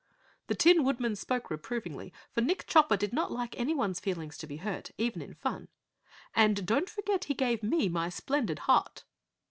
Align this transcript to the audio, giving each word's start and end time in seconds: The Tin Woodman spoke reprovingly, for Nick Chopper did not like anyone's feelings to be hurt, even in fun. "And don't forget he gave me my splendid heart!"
The 0.47 0.55
Tin 0.55 0.83
Woodman 0.83 1.15
spoke 1.15 1.51
reprovingly, 1.51 2.11
for 2.31 2.41
Nick 2.41 2.65
Chopper 2.65 2.97
did 2.97 3.13
not 3.13 3.31
like 3.31 3.55
anyone's 3.59 3.99
feelings 3.99 4.35
to 4.39 4.47
be 4.47 4.57
hurt, 4.57 4.89
even 4.97 5.21
in 5.21 5.35
fun. 5.35 5.67
"And 6.35 6.65
don't 6.65 6.89
forget 6.89 7.25
he 7.25 7.35
gave 7.35 7.61
me 7.61 7.87
my 7.87 8.09
splendid 8.09 8.57
heart!" 8.65 9.03